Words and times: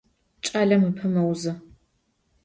Ç'alem 0.43 0.83
ıpe 0.89 1.07
meuzı. 1.13 1.53